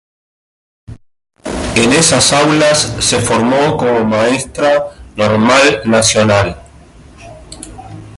En 1.75 1.93
esas 1.93 2.33
aulas 2.33 2.95
se 3.01 3.19
formó 3.19 3.77
como 3.77 4.03
maestra 4.03 4.95
normal 5.15 5.83
nacional. 5.85 6.57